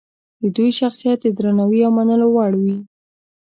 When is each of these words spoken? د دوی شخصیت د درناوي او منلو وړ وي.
د 0.41 0.43
دوی 0.55 0.69
شخصیت 0.79 1.17
د 1.23 1.27
درناوي 1.37 1.79
او 1.87 1.91
منلو 1.97 2.27
وړ 2.35 2.51
وي. 2.61 2.77